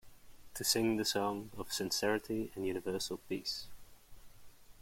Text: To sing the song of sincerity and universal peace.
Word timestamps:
To 0.55 0.63
sing 0.63 0.97
the 0.97 1.05
song 1.05 1.51
of 1.55 1.71
sincerity 1.71 2.51
and 2.55 2.65
universal 2.65 3.17
peace. 3.29 3.67